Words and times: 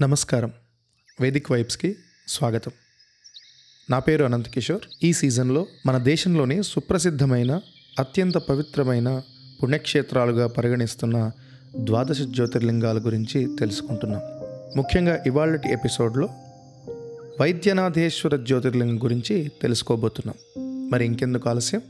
నమస్కారం. 0.00 0.52
వేదిక్ 1.20 1.50
వైబ్స్కి 1.50 1.96
స్వాగతం. 2.28 2.72
నా 3.90 3.98
పేరు 3.98 4.24
అనంత్ 4.24 4.48
కిషోర్. 4.48 5.04
ఈ 5.04 5.12
సీజన్లో 5.12 5.66
మన 5.86 5.98
దేశంలోని 5.98 6.62
సుప్రసిద్ధమైన 6.62 7.60
అత్యంత 7.98 8.38
పవిత్రమైన 8.38 9.22
పుణ్యక్షేత్రాలుగా 9.62 10.46
పరిగణిస్తున్న 10.46 11.30
ద్వాదశ 11.76 12.20
జ్యోతిర్లింగాల 12.22 12.98
గురించి 12.98 13.56
తెలుసుకుంటున్నాం. 13.60 14.22
ముఖ్యంగా 14.76 15.22
ఇవాళటి 15.26 15.68
ఎపిసోడ్లో 15.68 16.28
వైద్యనాథేశ్వర 17.40 18.36
జ్యోతిర్లింగం 18.36 19.04
గురించి 19.04 19.50
తెలుసుకోబోతున్నాం. 19.62 20.64
మరి 20.90 21.04
ఇంకెందుకు 21.04 21.48
ఆలస్యం? 21.48 21.82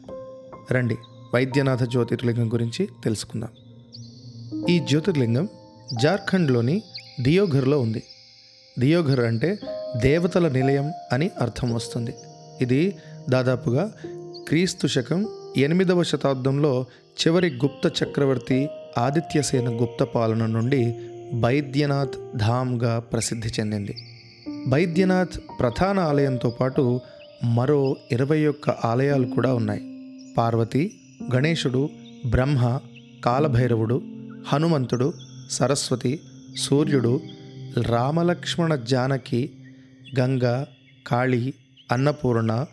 రండి 0.73 0.97
వైద్యనాథ 1.35 1.83
జ్యోతిర్లింగం 1.83 2.53
గురించి 2.53 2.89
తెలుసుకుందాం. 3.05 3.51
ఈ 4.67 4.79
జ్యోతిర్లింగం 4.79 5.49
జార్ఖండ్లోని 6.03 6.83
దియోఘర్లో 7.21 7.81
ఉంది. 7.81 8.03
దియోఘర్ 8.79 9.21
అంటే 9.21 9.59
దేవతల 9.97 10.49
నిలయం 10.49 10.93
అని 11.13 11.31
అర్థం 11.41 11.75
వస్తుంది. 11.75 12.15
ఇది 12.61 12.97
దాదాపుగా 13.31 13.93
క్రీస్తు 14.49 14.87
శకం 14.87 15.27
ఎనిమిదవ 15.57 16.03
శతాబ్దంలో 16.03 16.85
చివరి 17.21 17.51
గుప్త 17.51 18.03
చక్రవర్తి 18.03 18.69
ఆదిత్యసేన 18.99 19.69
గుప్త 19.69 20.05
పాలన 20.05 20.47
నుండి 20.47 20.95
బైద్యనాథ్ 21.33 22.39
ధామ్గా 22.39 22.99
ప్రసిద్ధి 22.99 23.49
చెందింది. 23.49 23.97
బైద్యనాథ్ 24.67 25.61
ప్రధాన 25.61 25.99
ఆలయంతో 25.99 26.51
పాటు 26.51 27.01
మరో 27.45 27.97
ఇరవై 28.13 28.47
ఒక్క 28.47 28.71
ఆలయాలు 28.71 29.27
కూడా 29.27 29.55
ఉన్నాయి. 29.55 29.83
పార్వతి 30.39 31.01
గణేశుడు 31.35 31.89
బ్రహ్మ 32.27 32.81
కాలభైరవుడు 33.25 34.03
హనుమంతుడు 34.49 35.13
సరస్వతి 35.51 36.21
సూర్యుడు 36.57 37.21
రామలక్ష్మణ 37.83 38.75
జానకి 38.75 39.53
గంగ 40.19 40.65
కాళీ 41.07 41.53
అన్నపూర్ణ 41.93 42.67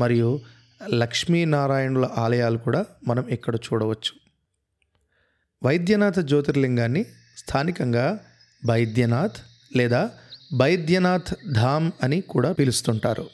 మరియు 0.00 0.40
లక్ష్మీనారాయణుల 0.88 2.08
ఆలయాలు 2.18 2.58
కూడా 2.58 2.84
మనం 3.08 3.28
ఇక్కడ 3.28 3.56
చూడవచ్చు. 3.56 4.12
వైద్యనాథ 5.64 6.18
జ్యోతిర్లింగాన్ని 6.18 7.04
స్థానికంగా 7.36 8.18
బైద్యనాథ్ 8.66 9.36
లేదా 9.76 10.10
బైద్యనాథ్ 10.54 11.52
ధామ్ 11.52 11.90
అని 12.02 12.20
కూడా 12.20 12.52
పిలుస్తుంటారు. 12.52 13.26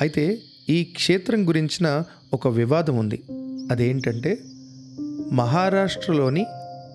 అయితే 0.00 0.38
ఈ 0.68 0.84
క్షేత్రం 0.84 1.48
గురించిన 1.48 2.04
ఒక 2.32 2.48
వివాదం 2.48 2.96
ఉంది. 2.96 3.22
అదేంటంటే 3.70 4.38
మహారాష్ట్రలోని 5.32 6.46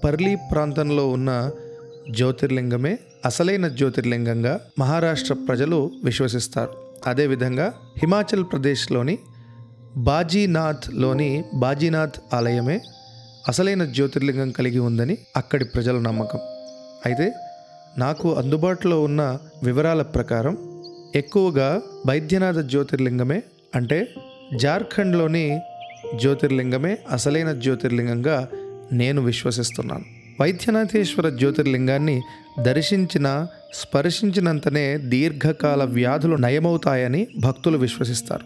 పర్లీ 0.04 0.36
ప్రాంతంలో 0.36 1.10
ఉన్న 1.10 1.52
జ్యోతిర్లింగమే 2.12 3.00
అసలైన 3.26 3.68
జ్యోతిర్లింగంగా 3.68 4.60
మహారాష్ట్ర 4.80 5.34
ప్రజలు 5.34 5.92
విశ్వసిస్తారు. 6.04 6.70
అదేవిధంగా 7.08 7.74
హిమాచల్ 7.98 8.44
ప్రదేశ్లోని 8.44 9.18
బాజీనాథ్లోని 9.98 11.44
బాజీనాథ్ 11.56 12.36
ఆలయమే 12.36 12.82
అసలైన 13.48 13.86
జ్యోతిర్లింగం 13.86 14.52
కలిగి 14.52 14.80
ఉందని 14.80 15.18
అక్కడి 15.38 15.66
ప్రజల 15.66 16.00
నమ్మకం. 16.00 16.40
అయితే 17.06 17.34
నాకు 17.98 18.34
అందుబాటులో 18.34 19.02
ఉన్న 19.02 19.38
వివరాల 19.64 20.02
ప్రకారం 20.02 20.58
ఎక్కువగా 21.16 21.82
వైద్యనాథ 22.08 22.60
జ్యోతిర్లింగమే 22.60 23.44
అంటే 23.76 24.08
జార్ఖండ్లోని 24.56 25.62
జ్యోతిర్లింగమే 26.16 26.98
అసలైన 27.12 27.52
జ్యోతిర్లింగంగా 27.52 28.48
నేను 28.94 29.22
విశ్వసిస్తున్నాను. 29.22 30.21
వైద్యనాథేశ్వర 30.42 31.30
జ్యోతిర్లింగాన్ని 31.30 32.22
దర్శించిన 32.62 33.48
స్పర్శించినంతనే 33.74 34.98
దీర్ఘకాల 34.98 35.84
వ్యాధులు 35.84 36.36
నయమవుతాయని 36.36 37.28
భక్తులు 37.40 37.78
విశ్వసిస్తారు. 37.78 38.46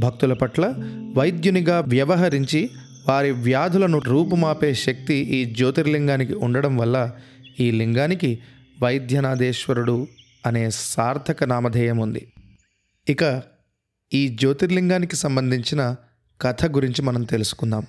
భక్తుల 0.00 0.32
పట్ల 0.32 0.74
వైద్యునిగా 1.16 1.80
వ్యవహరించి 1.80 2.70
వారి 3.08 3.30
వ్యాధులను 3.30 3.98
రూపుమాపే 3.98 4.74
శక్తి 4.74 5.14
ఈ 5.14 5.54
జ్యోతిర్లింగానికి 5.54 6.34
ఉండడం 6.34 6.76
వల్ల 6.76 7.10
ఈ 7.60 7.70
లింగానికి 7.70 8.38
వైద్యనాథేశ్వరుడు 8.82 10.06
అనే 10.46 10.70
సార్థక 10.70 11.44
నామధేయం 11.44 11.98
ఉంది. 11.98 12.32
ఇక 13.08 13.42
ఈ 14.14 14.28
జ్యోతిర్లింగానికి 14.28 15.16
సంబంధించిన 15.16 15.96
కథ 16.40 16.66
గురించి 16.66 17.02
మనం 17.02 17.22
తెలుసుకుందాం. 17.22 17.86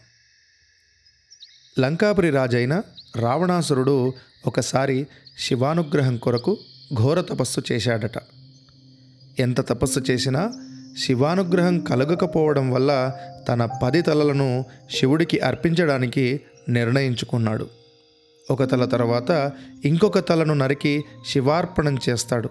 లంకాపురి 1.80 2.30
రాజైన 2.30 2.82
రావణాసురుడు 3.16 4.14
ఒకసారి 4.48 5.08
శివానుగ్రహం 5.40 6.18
కొరకు 6.18 6.58
ఘోర 6.94 7.22
తపస్సు 7.22 7.62
చేశాడట. 7.72 8.12
ఎంత 9.40 9.62
తపస్సు 9.62 10.00
చేసినా 10.00 10.52
శివానుగ్రహం 10.98 11.80
కలగకపోవడం 11.80 12.72
వల్ల 12.72 13.14
తన 13.48 13.70
పది 13.84 14.02
తలలను 14.02 14.66
శివుడికి 14.92 15.40
అర్పించడానికి 15.40 16.40
నిర్ణయించుకున్నాడు. 16.70 17.68
ఒక 18.52 18.64
తల 18.64 18.86
తర్వాత 18.86 19.52
ఇంకొక 19.86 20.30
తలను 20.30 20.54
నరికి 20.54 21.04
శివార్పణం 21.28 21.98
చేస్తాడు. 22.10 22.50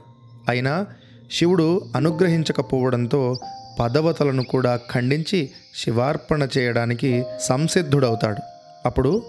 అయినా 0.48 0.86
శివుడు 1.32 1.80
అనుగ్రహించకపోవడంతో 1.96 3.38
పదవ 3.80 4.12
తలను 4.12 4.42
కూడా 4.42 4.80
ఖండించి 4.92 5.50
శివార్పణ 5.74 6.48
చేయడానికి 6.58 7.24
సంసిద్ధుడవుతాడు. 7.40 8.59
అప్పుడు 8.86 9.22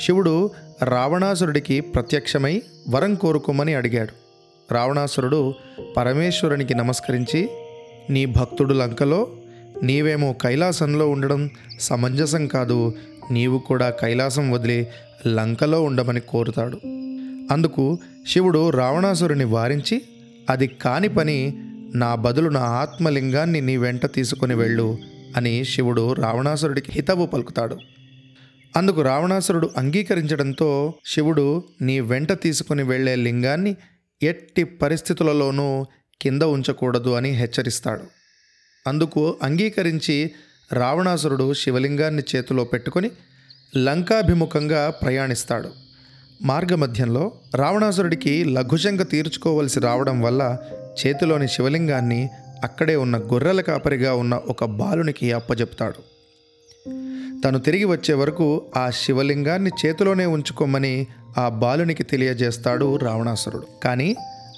శివుడు 0.00 0.50
రావణాసురుడికి 0.82 1.80
ప్రత్యక్షమై 1.80 2.62
వరం 2.88 3.14
కోరుకోమని 3.14 3.74
అడిగాడు. 3.74 4.12
రావణాసురుడు 4.74 5.54
పరమేశ్వరునికి 5.96 6.74
నమస్కరించి 6.74 7.48
నీ 8.10 8.26
భక్తుడు 8.26 8.74
లంకలో 8.74 9.28
నీవేమో 9.82 10.32
కైలాసంలో 10.32 11.08
ఉండడం 11.08 11.50
సమంజసం 11.80 12.46
కాదు. 12.46 12.94
నీవు 13.30 13.58
కూడా 13.58 13.90
కైలాసం 13.90 14.50
వదిలి 14.50 14.86
లంకలో 15.26 15.82
ఉండమని 15.82 16.20
కోరుతాడు 16.20 16.76
అందుకు 17.52 17.98
శివుడు 18.28 18.70
రావణాసురుని 18.70 19.44
వారించి 19.44 20.02
అది 20.50 20.66
కాని 20.66 21.08
పని 21.08 21.58
నా 21.94 22.14
బదులు 22.14 22.48
నా 22.48 22.60
ఆత్మలింగాన్ని 22.60 23.60
నీ 23.60 23.76
వెంట 23.76 24.06
తీసుకొని 24.06 24.54
వెళ్ళు 24.54 24.98
అని 25.36 25.64
శివుడు 25.64 26.12
రావణాసురుడికి 26.12 26.92
హితవు 26.92 27.26
పలుకుతాడు. 27.26 27.76
అందుకు 28.76 29.02
రావణాసురుడు 29.02 29.70
అంగీకరించడంతో 29.76 30.94
శివుడు 31.06 31.62
నీ 31.80 32.00
వెంట 32.00 32.32
తీసుకుని 32.32 32.82
వెళ్ళే 32.82 33.16
లింగాన్ని 33.16 33.76
ఎట్టి 34.22 34.64
పరిస్థితులలోనూ 34.64 35.86
కింద 36.22 36.42
ఉంచకూడదు 36.42 37.10
అని 37.10 37.30
హెచ్చరిస్తాడు. 37.30 38.02
అందుకు 38.86 39.38
అంగీకరించి 39.42 40.30
రావణాసురుడు 40.72 41.54
శివలింగాన్ని 41.54 42.22
చేతిలో 42.36 42.64
పెట్టుకొని 42.64 43.10
లంకాభిముఖంగా 43.76 44.90
ప్రయాణిస్తాడు. 44.90 45.70
మార్గమధ్యంలో 46.42 47.32
రావణాసురుడికి 47.54 48.44
లఘుశంక 48.44 49.02
తీర్చుకోవలసి 49.02 49.80
రావడం 49.80 50.20
వల్ల 50.20 50.58
చేతిలోని 51.06 51.48
శివలింగాన్ని 51.48 52.28
అక్కడే 52.64 52.96
ఉన్న 52.96 53.18
గొర్రెల 53.18 53.60
కాపరిగా 53.60 54.14
ఉన్న 54.14 54.34
ఒక 54.34 54.64
బాలునికి 54.64 55.32
అప్పజెప్తాడు. 55.32 56.17
తను 57.44 57.58
తిరిగి 57.58 57.84
వచ్చే 57.84 58.14
వరకు 58.14 58.62
ఆ 58.76 58.90
శివలింగాన్ని 58.90 59.70
చేతిలోనే 59.86 60.26
ఉంచుకోమని 60.26 61.06
ఆ 61.38 61.48
బాలునికి 61.48 62.02
తెలియజేస్తాడు 62.02 62.96
రావణాసురుడు. 62.96 63.66
కానీ 63.84 64.16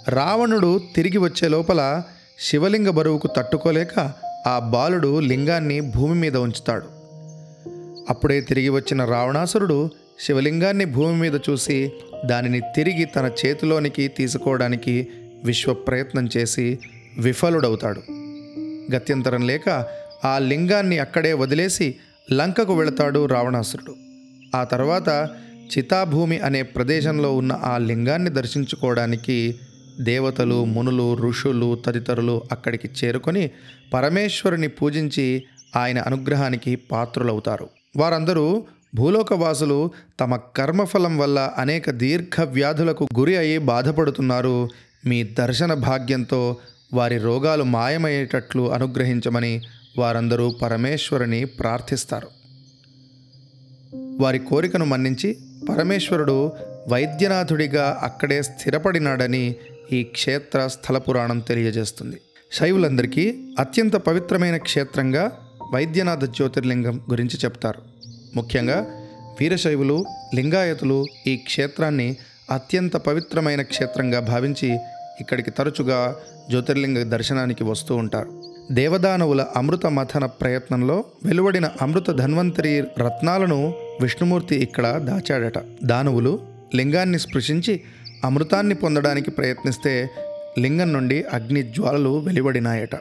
రావణుడు 0.08 0.80
తిరిగి 0.96 1.18
వచ్చే 1.18 1.48
లోపల 1.48 2.02
శివలింగ 2.38 2.88
బరువుకు 2.88 3.28
తట్టుకోలేక 3.36 4.12
ఆ 4.46 4.58
బాలుడు 4.58 5.20
లింగాన్ని 5.20 5.80
భూమి 5.80 6.14
మీద 6.14 6.36
ఉంచుతాడు. 6.36 6.84
అప్పుడే 8.10 8.40
తిరిగి 8.40 8.68
వచ్చిన 8.68 9.04
రావణాసురుడు 9.04 9.90
శివలింగాన్ని 10.20 10.84
భూమి 10.84 11.20
మీద 11.20 11.34
చూసి 11.50 11.92
దానిని 12.26 12.60
తిరిగి 12.60 13.04
తన 13.04 13.30
చేతిలోనికి 13.46 14.08
తీసుకోవడానికి 14.08 15.08
విశ్వ 15.44 15.74
ప్రయత్నం 15.74 16.28
చేసి 16.36 16.78
విఫలుడవుతాడు. 17.18 18.00
గత్యంతరం 18.94 19.46
లేక 19.46 19.86
ఆ 20.24 20.38
లింగాన్ని 20.38 20.98
అక్కడే 20.98 21.32
వదిలేసి 21.32 21.94
లంకకు 22.32 22.74
వెళతాడు 22.74 23.26
రావణాసురుడు. 23.26 23.94
ఆ 24.56 24.64
తర్వాత 24.64 25.28
చితాభూమి 25.72 26.38
అనే 26.38 26.62
ప్రదేశంలో 26.62 27.36
ఉన్న 27.36 27.52
ఆ 27.52 27.78
లింగాన్ని 27.78 28.30
దర్శించుకోవడానికి 28.30 29.54
దేవతలు 30.00 30.64
మునులు 30.64 31.16
ఋషులు 31.16 31.82
తదితరులు 31.86 32.42
అక్కడికి 32.52 32.88
చేరుకొని 32.88 33.50
పరమేశ్వరుని 33.94 34.68
పూజించి 34.68 35.44
ఆయన 35.76 35.98
అనుగ్రహానికి 35.98 36.76
పాత్రులవుతారు. 36.76 37.68
వారందరూ 37.96 38.64
భూలోకవాసులు 38.94 39.90
తమ 40.20 40.36
కర్మఫలం 40.36 41.18
వల్ల 41.18 41.50
అనేక 41.58 41.90
దీర్ఘ 41.90 42.42
వ్యాధులకు 42.42 43.08
గురి 43.18 43.36
అయి 43.36 43.58
బాధపడుతున్నారు. 43.58 44.68
మీ 45.06 45.22
దర్శన 45.22 45.74
భాగ్యంతో 45.74 46.56
వారి 46.94 47.18
రోగాలు 47.18 47.64
మాయమయ్యేటట్లు 47.64 48.72
అనుగ్రహించమని 48.72 49.62
వారందరూ 49.98 50.50
పరమేశ్వరుని 50.50 51.44
ప్రార్థిస్తారు. 51.44 52.28
వారి 54.20 54.38
కోరికను 54.38 54.84
మన్నించి 54.84 55.36
పరమేశ్వరుడు 55.68 56.52
వైద్యనాథుడిగా 56.88 58.00
అక్కడే 58.02 58.42
స్థిరపడినాడని 58.42 59.56
ఈ 59.92 60.02
క్షేత్ర 60.02 60.66
స్థల 60.66 60.98
పురాణం 60.98 61.38
తెలియజేస్తుంది. 61.38 62.20
శైవులందరికీ 62.52 63.46
అత్యంత 63.58 63.96
పవిత్రమైన 63.96 64.56
క్షేత్రంగా 64.56 65.32
వైద్యనాథ 65.74 66.24
జ్యోతిర్లింగం 66.24 67.00
గురించి 67.10 67.38
చెప్తారు. 67.44 67.82
ముఖ్యంగా 68.36 68.86
వీరశైవులు 69.40 70.04
లింగాయతులు 70.34 71.04
ఈ 71.26 71.36
క్షేత్రాన్ని 71.36 72.16
అత్యంత 72.50 72.96
పవిత్రమైన 72.96 73.62
క్షేత్రంగా 73.62 74.20
భావించి 74.20 74.74
ఇక్కడికి 75.20 75.50
తరచుగా 75.50 76.16
జ్యోతిర్లింగ 76.50 77.02
దర్శనానికి 77.02 77.64
వస్తూ 77.64 77.96
ఉంటారు. 77.96 78.49
దేవదానవుల 78.70 79.46
అమృత 79.56 79.86
మథన 79.86 80.26
ప్రయత్నంలో 80.26 81.04
వెలువడిన 81.24 81.70
అమృత 81.82 82.10
ధన్వంతరి 82.10 82.80
రత్నాలను 82.80 83.74
విష్ణుమూర్తి 84.00 84.56
ఇక్కడ 84.56 84.96
దాచాడట. 84.96 85.62
దానవులు 85.84 86.40
లింగాన్ని 86.74 87.18
స్పృశించి 87.18 87.80
అమృతాన్ని 88.24 88.74
పొందడానికి 88.74 89.30
ప్రయత్నిస్తే 89.30 90.08
లింగం 90.58 90.92
నుండి 90.92 91.24
అగ్ని 91.32 91.62
జ్వాలలు 91.62 92.18
వెలువడినాయట. 92.18 92.94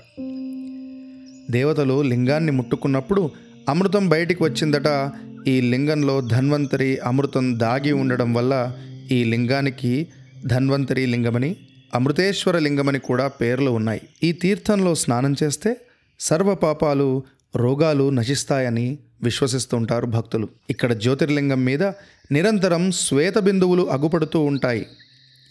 దేవతలు 1.52 2.02
లింగాన్ని 2.02 2.52
ముట్టుకున్నప్పుడు 2.52 3.32
అమృతం 3.70 4.10
బయటికి 4.10 4.44
వచ్చిందట. 4.44 5.12
ఈ 5.48 5.62
లింగంలో 5.62 6.22
ధన్వంతరి 6.22 6.98
అమృతం 6.98 7.60
దాగి 7.60 7.92
ఉండడం 7.92 8.34
వల్ల 8.34 8.72
ఈ 9.12 9.24
లింగానికి 9.24 10.08
ధన్వంతరి 10.46 11.06
లింగమని 11.06 11.56
అమృతేశ్వర 11.96 12.60
లింగమని 12.60 13.00
కూడా 13.00 13.28
పేర్లు 13.28 13.72
ఉన్నాయి. 13.72 14.02
ఈ 14.24 14.32
తీర్థంలో 14.32 14.96
స్నానం 14.96 15.36
చేస్తే 15.44 15.78
సర్వ 16.20 16.54
పాపాలు 16.54 17.24
రోగాలు 17.56 18.10
నశిస్తాయని 18.10 18.98
విశ్వసిస్తుంటారు 19.24 20.06
భక్తులు. 20.06 20.50
ఇక్కడ 20.70 20.94
జ్యోతిర్లింగం 20.94 21.66
మీద 21.66 21.84
నిరంతరం 22.32 22.92
శ్వేత 22.92 23.38
బిందువులు 23.38 23.92
అగుపడుతూ 23.92 24.40
ఉంటాయి. 24.40 24.86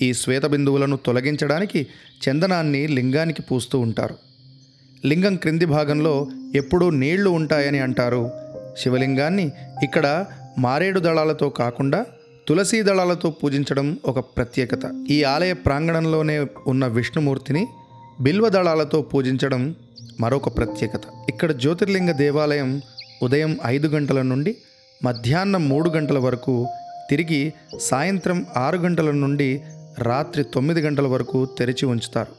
ఈ 0.03 0.13
శ్వేత 0.13 0.47
బిందువులను 0.47 0.97
తొలగించడానికి 0.97 1.87
చందనాన్ని 2.25 2.89
లింగానికి 2.89 3.43
పూస్తూ 3.43 3.81
ఉంటారు. 3.81 4.15
లింగం 5.07 5.37
క్రింది 5.37 5.65
భాగంలో 5.65 6.27
ఎప్పుడూ 6.55 6.91
నీళ్ళు 6.91 7.31
ఉంటాయని 7.31 7.79
అంటారు. 7.79 8.31
శివలింగాన్ని 8.79 9.53
ఇక్కడ 9.83 10.27
మారేడు 10.59 11.01
దళాలతో 11.01 11.49
కాకుండా 11.49 12.07
తులసీ 12.49 12.83
దళాలతో 12.83 13.31
పూజించడం 13.31 13.99
ఒక 14.07 14.19
ప్రత్యేకత. 14.19 15.07
ఈ 15.11 15.23
ఆలయ 15.23 15.53
ప్రాంగణంలోనే 15.53 16.47
ఉన్న 16.67 16.87
విష్ణుమూర్తిని 16.87 17.67
బిల్వ 18.21 18.49
దళాలతో 18.49 19.03
పూజించడం 19.03 19.75
మరొక 20.21 20.59
ప్రత్యేకత. 20.59 21.01
ఇక్కడ 21.29 21.53
జ్యోతిర్లింగ 21.53 22.13
దేవాలయం 22.13 22.83
ఉదయం 23.23 23.59
ఐదు 23.67 23.89
గంటల 23.89 24.23
నుండి 24.23 24.57
మధ్యాహ్నం 25.05 25.69
మూడు 25.69 25.91
గంటల 25.91 26.19
వరకు 26.19 26.69
తిరిగి 27.11 27.53
సాయంత్రం 27.81 28.47
ఆరు 28.57 28.79
గంటల 28.79 29.11
నుండి 29.11 29.63
రాత్రి 29.99 30.45
తొమ్మిది 30.45 30.81
గంటల 30.81 31.07
వరకు 31.07 31.49
తెరిచి 31.59 31.87
ఉంచుతారు. 31.87 32.33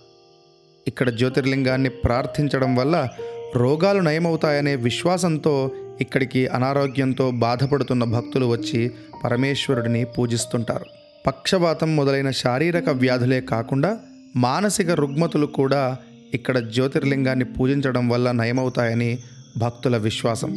ఇక్కడ 0.87 1.09
జ్యోతిర్లింగాన్ని 1.17 1.89
ప్రార్థించడం 1.89 2.75
వల్ల 2.75 3.07
రోగాలు 3.55 3.99
నయమవుతాయనే 3.99 4.75
విశ్వాసంతో 4.75 5.71
ఇక్కడికి 6.01 6.47
అనారోగ్యంతో 6.47 7.31
బాధపడుతున్న 7.31 8.03
భక్తులు 8.03 8.45
వచ్చి 8.45 8.91
పరమేశ్వరుడిని 9.23 10.03
పూజిస్తుంటారు. 10.03 10.85
పక్షవాతం 11.27 11.95
మొదలైన 11.95 12.31
శారీరక 12.31 12.89
వ్యాధులే 12.89 13.41
కాకుండా 13.41 13.97
మానసిక 14.35 14.89
రుగ్మతులు 14.91 15.45
కూడా 15.45 15.97
ఇక్కడ 16.33 16.57
జ్యోతిర్లింగాన్ని 16.59 17.45
పూజించడం 17.45 18.09
వల్ల 18.09 18.31
నయమవుతాయని 18.31 19.17
భక్తుల 19.57 19.97
విశ్వాసం. 19.97 20.51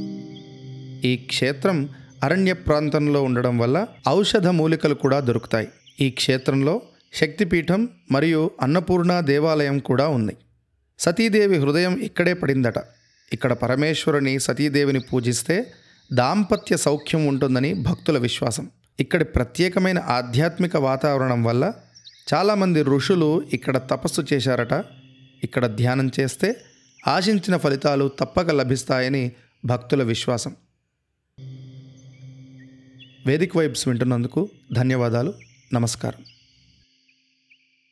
ఈ 1.05 1.17
క్షేత్రం 1.17 1.89
అరణ్య 2.23 2.53
ప్రాంతంలో 2.53 3.23
ఉండడం 3.23 3.59
వల్ల 3.59 3.87
ఔషధ 4.09 4.47
మూలికలు 4.47 4.94
కూడా 4.94 5.21
దొరుకుతాయి. 5.21 5.69
ఈ 6.00 6.11
క్షేత్రంలో 6.11 6.83
శక్తిపీఠం 7.15 7.89
మరియు 8.11 8.50
అన్నపూర్ణ 8.62 9.21
దేవాలయం 9.21 9.79
కూడా 9.79 10.09
ఉంది 10.09 10.37
సతీదేవి 10.99 11.56
హృదయం 11.59 11.94
ఇక్కడే 11.99 12.33
పడిందట. 12.33 12.79
ఇక్కడ 13.32 13.52
పరమేశ్వరుని 13.52 14.40
సతీదేవిని 14.40 15.00
పూజిస్తే 15.00 15.73
దాంపత్య 16.12 16.76
సౌఖ్యం 16.76 17.26
ఉంటుందని 17.26 17.75
భక్తుల 17.75 18.19
విశ్వాసం. 18.19 18.70
ఇక్కడి 19.00 19.25
ప్రత్యేకమైన 19.25 19.99
ఆధ్యాత్మిక 19.99 20.76
వాతావరణం 20.76 21.44
వల్ల 21.44 21.73
చాలామంది 22.34 22.82
ఋషులు 22.82 23.43
ఇక్కడ 23.52 23.76
తపస్సు 23.79 24.23
చేశారట. 24.32 24.84
ఇక్కడ 25.44 25.67
ధ్యానం 25.67 26.11
చేస్తే 26.20 26.56
ఆశించిన 27.08 27.56
ఫలితాలు 27.56 28.11
తప్పక 28.20 28.50
లభిస్తాయని 28.50 29.32
భక్తుల 29.64 30.02
విశ్వాసం. 30.02 30.56
వేదిక 33.26 33.56
వైబ్స్ 33.56 33.88
వింటున్నందుకు 33.88 34.50
ధన్యవాదాలు. 34.73 35.34
నమస్కారం. 35.73 36.31